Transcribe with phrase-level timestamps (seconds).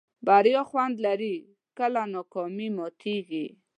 [0.27, 1.35] بریا خوند لري
[1.77, 3.45] کله ناکامي ماتېږي.